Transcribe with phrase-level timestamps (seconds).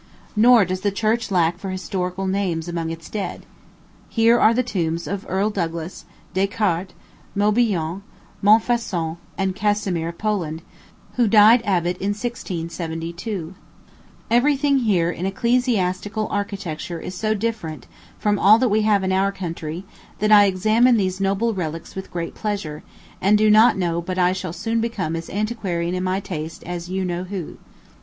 [0.35, 3.45] Nor does the church lack for historical names among its dead.
[4.09, 6.95] Here are the tombs of Earl Douglass, Descartes,
[7.35, 8.01] Mabillon,
[8.41, 10.63] Montfaucon, and Casimir of Poland,
[11.17, 13.53] who died, abbot, in 1672.
[14.31, 17.85] Every thing here in ecclesiastical architecture is so different
[18.17, 19.83] from all that we have in our country,
[20.17, 22.81] that I examine these noble relics with great pleasure,
[23.21, 26.89] and do not know but I shall soon become as antiquarian in my taste as
[26.89, 27.57] you know who.